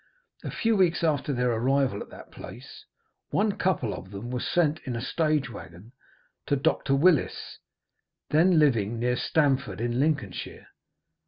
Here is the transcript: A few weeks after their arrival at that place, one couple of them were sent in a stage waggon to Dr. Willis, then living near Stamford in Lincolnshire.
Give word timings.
A 0.43 0.49
few 0.49 0.75
weeks 0.75 1.03
after 1.03 1.31
their 1.31 1.51
arrival 1.51 2.01
at 2.01 2.09
that 2.09 2.31
place, 2.31 2.85
one 3.29 3.51
couple 3.51 3.93
of 3.93 4.09
them 4.09 4.31
were 4.31 4.39
sent 4.39 4.79
in 4.85 4.95
a 4.95 4.99
stage 4.99 5.47
waggon 5.51 5.91
to 6.47 6.55
Dr. 6.55 6.95
Willis, 6.95 7.59
then 8.31 8.57
living 8.57 8.97
near 8.97 9.15
Stamford 9.15 9.79
in 9.79 9.99
Lincolnshire. 9.99 10.69